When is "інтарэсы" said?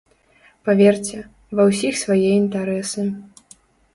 2.41-3.01